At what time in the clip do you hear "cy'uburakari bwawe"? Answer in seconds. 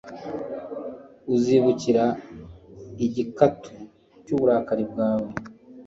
4.23-5.29